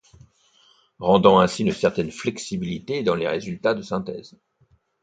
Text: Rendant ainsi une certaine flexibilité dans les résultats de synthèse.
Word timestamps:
Rendant 0.97 1.39
ainsi 1.41 1.61
une 1.61 1.73
certaine 1.73 2.09
flexibilité 2.09 3.03
dans 3.03 3.13
les 3.13 3.27
résultats 3.27 3.75
de 3.75 3.83
synthèse. 3.83 4.35